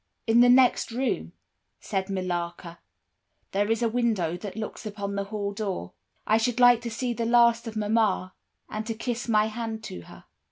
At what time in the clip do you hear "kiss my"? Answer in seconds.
8.95-9.45